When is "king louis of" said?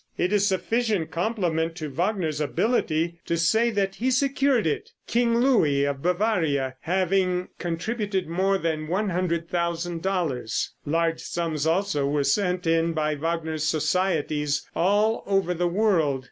5.05-6.01